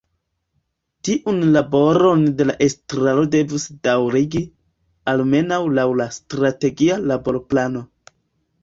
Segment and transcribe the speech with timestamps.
[1.09, 4.43] Tiun laboron la estraro devus daŭrigi,
[5.15, 7.89] almenaŭ laŭ la Strategia Laborplano.